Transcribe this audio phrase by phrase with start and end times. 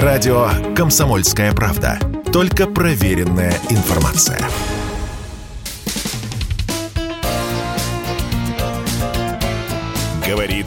[0.00, 1.98] Радио «Комсомольская правда».
[2.32, 4.40] Только проверенная информация.
[10.26, 10.64] Говорит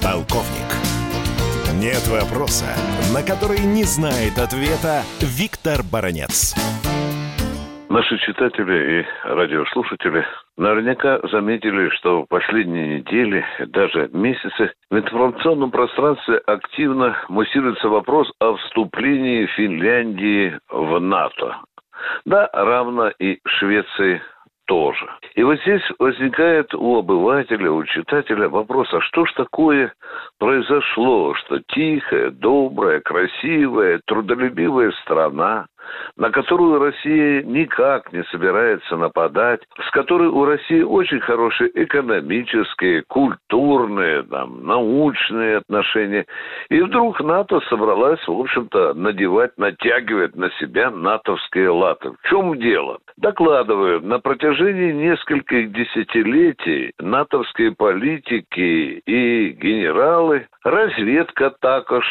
[0.00, 0.46] полковник.
[1.74, 2.66] Нет вопроса,
[3.12, 6.54] на который не знает ответа Виктор Баранец.
[7.92, 10.24] Наши читатели и радиослушатели
[10.56, 18.56] наверняка заметили, что в последние недели, даже месяцы, в информационном пространстве активно муссируется вопрос о
[18.56, 21.58] вступлении Финляндии в НАТО.
[22.24, 24.22] Да, равно и Швеции
[24.66, 25.08] тоже.
[25.34, 29.92] И вот здесь возникает у обывателя, у читателя вопрос, а что ж такое
[30.38, 35.66] произошло, что тихая, добрая, красивая, трудолюбивая страна
[36.16, 44.22] на которую Россия никак не собирается нападать, с которой у России очень хорошие экономические, культурные,
[44.24, 46.26] там, научные отношения.
[46.68, 52.10] И вдруг НАТО собралась, в общем-то, надевать, натягивать на себя натовские латы.
[52.10, 52.98] В чем дело?
[53.22, 62.04] Докладываю, на протяжении нескольких десятилетий натовские политики и генералы, разведка також,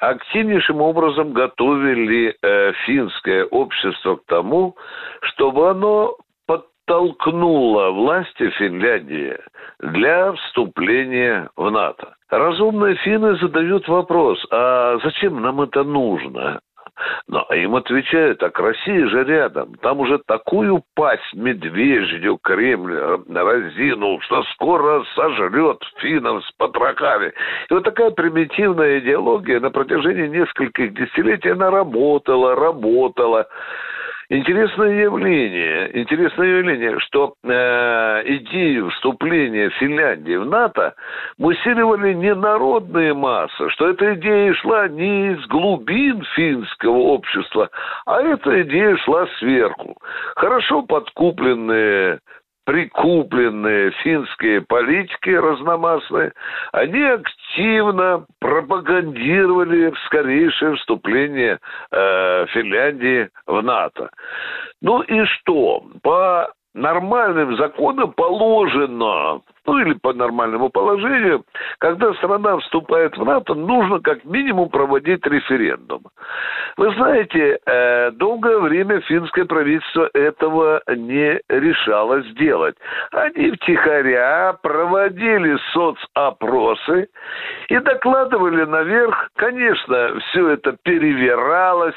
[0.00, 4.74] активнейшим образом готовили э, финское общество к тому,
[5.20, 6.16] чтобы оно
[6.48, 9.38] подтолкнуло власти Финляндии
[9.78, 12.16] для вступления в НАТО.
[12.28, 16.58] Разумные финны задают вопрос, а зачем нам это нужно?
[17.28, 19.74] Но им отвечают, так Россия же рядом.
[19.76, 22.98] Там уже такую пасть медвежью Кремль
[23.28, 27.32] разинул, что скоро сожрет финнов с потрохами.
[27.70, 33.46] И вот такая примитивная идеология на протяжении нескольких десятилетий она работала, работала.
[34.32, 40.94] Интересное явление, интересное явление, что э, идею вступления Финляндии в НАТО
[41.36, 47.70] муссировали не народные массы, что эта идея шла не из глубин финского общества,
[48.06, 49.96] а эта идея шла сверху.
[50.36, 52.20] Хорошо подкупленные
[52.70, 56.32] прикупленные финские политики разномастные,
[56.70, 61.58] они активно пропагандировали скорейшее вступление
[61.90, 64.10] э, Финляндии в НАТО.
[64.80, 65.82] Ну и что?
[66.04, 71.44] По нормальным законам положено, ну или по нормальному положению,
[71.78, 76.02] когда страна вступает в НАТО, нужно как минимум проводить референдум.
[76.80, 82.74] Вы знаете, э, долгое время финское правительство этого не решало сделать.
[83.12, 87.10] Они втихаря проводили соцопросы
[87.68, 89.28] и докладывали наверх.
[89.36, 91.96] Конечно, все это перевиралось,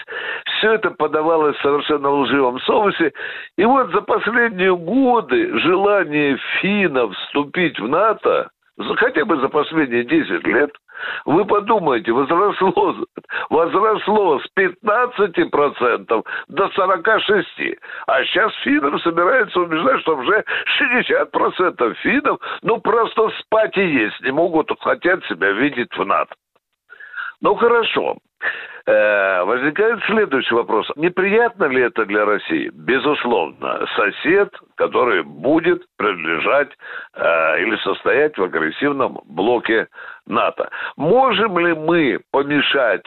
[0.57, 3.13] все это подавалось в совершенно лживом соусе.
[3.57, 8.49] И вот за последние годы желание финнов вступить в НАТО
[8.97, 10.71] хотя бы за последние 10 лет,
[11.25, 12.95] вы подумайте, возросло,
[13.49, 17.77] возросло с 15% до 46%.
[18.07, 20.43] А сейчас финнов собирается убеждать, что уже
[20.81, 26.33] 60% финнов, ну, просто спать и есть не могут, хотят себя видеть в НАТО.
[27.41, 28.17] Ну, хорошо.
[28.85, 30.91] Э, возникает следующий вопрос.
[30.97, 32.69] Неприятно ли это для России?
[32.73, 33.87] Безусловно.
[33.95, 36.69] Сосед, который будет принадлежать
[37.13, 39.87] э, или состоять в агрессивном блоке
[40.27, 40.69] НАТО.
[40.97, 43.05] Можем ли мы помешать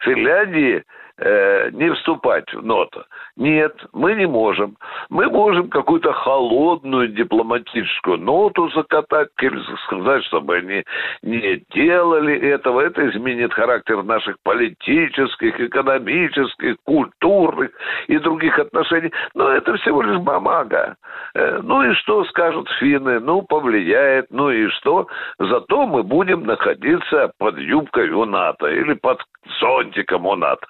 [0.00, 0.84] Финляндии
[1.18, 3.06] э, не вступать в НОТО.
[3.36, 4.76] Нет, мы не можем.
[5.08, 9.28] Мы можем какую-то холодную дипломатическую ноту закатать
[9.86, 10.84] сказать, чтобы они
[11.22, 12.80] не делали этого.
[12.80, 17.70] Это изменит характер наших политических, экономических, культурных
[18.08, 19.12] и других отношений.
[19.34, 20.96] Но это всего лишь бумага.
[21.34, 23.20] Э, ну и что скажут финны?
[23.20, 24.26] Ну, повлияет.
[24.30, 25.06] Ну и что?
[25.38, 29.20] Зато мы будем находиться под юбкой у НАТО или под
[29.60, 30.66] зонтиком у НАТО.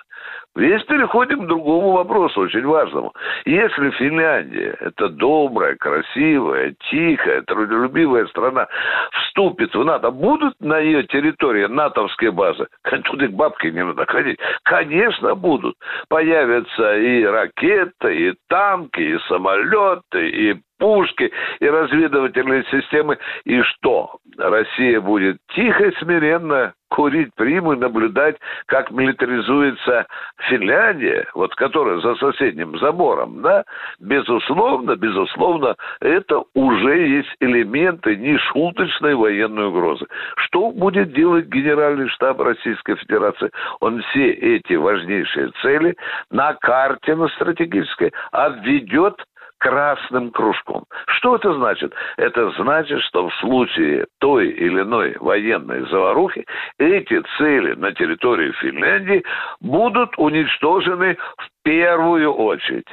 [0.56, 3.12] Здесь переходим к другому вопросу, очень важному.
[3.44, 8.66] Если Финляндия– это добрая, красивая, тихая, трудолюбивая страна,
[9.12, 12.66] вступит в НАТО, будут на ее территории натовские базы?
[13.04, 14.38] Туда к бабке не надо ходить.
[14.62, 15.76] Конечно, будут.
[16.08, 23.18] Появятся и ракеты, и танки, и самолеты, и пушки и разведывательные системы.
[23.44, 24.18] И что?
[24.38, 28.36] Россия будет тихо и смиренно курить приму и наблюдать,
[28.66, 30.06] как милитаризуется
[30.48, 33.64] Финляндия, вот которая за соседним забором, да,
[34.00, 40.06] безусловно, безусловно, это уже есть элементы нешуточной военной угрозы.
[40.36, 43.50] Что будет делать Генеральный штаб Российской Федерации?
[43.80, 45.96] Он все эти важнейшие цели
[46.30, 49.16] на карте на стратегической обведет
[49.58, 50.84] красным кружком.
[51.06, 51.94] Что это значит?
[52.16, 56.44] Это значит, что в случае той или иной военной заварухи
[56.78, 59.24] эти цели на территории Финляндии
[59.60, 62.88] будут уничтожены в первую очередь.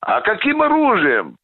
[0.00, 1.36] А каким оружием?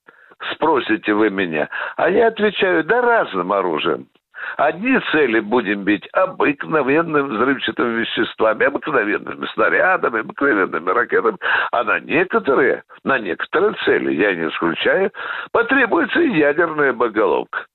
[0.53, 1.69] Спросите вы меня.
[1.97, 4.07] А я отвечаю, да разным оружием.
[4.57, 11.39] Одни цели будем бить обыкновенными взрывчатыми веществами, обыкновенными снарядами, обыкновенными ракетами,
[11.73, 15.11] а на некоторые, на некоторые цели, я не исключаю,
[15.53, 17.67] потребуется ядерная боголовка.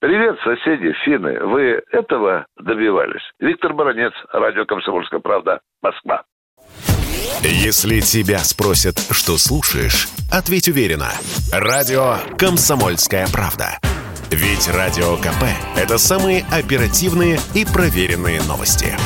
[0.00, 1.38] Привет, соседи, финны.
[1.46, 3.22] Вы этого добивались?
[3.38, 6.24] Виктор Баранец, радио «Комсомольская правда», Москва.
[7.42, 11.10] Если тебя спросят, что слушаешь, ответь уверенно.
[11.52, 13.78] Радио «Комсомольская правда».
[14.32, 15.44] Ведь Радио КП–
[15.76, 18.96] это самые оперативные и проверенные новости.